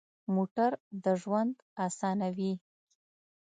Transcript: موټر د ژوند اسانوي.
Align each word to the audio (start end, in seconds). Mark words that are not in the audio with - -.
موټر 0.33 0.71
د 1.03 1.05
ژوند 1.21 1.55
اسانوي. 1.85 2.53